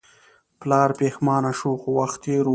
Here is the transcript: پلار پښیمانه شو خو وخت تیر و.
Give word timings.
پلار 0.61 0.89
پښیمانه 0.99 1.51
شو 1.59 1.71
خو 1.81 1.89
وخت 1.99 2.17
تیر 2.23 2.45
و. 2.45 2.49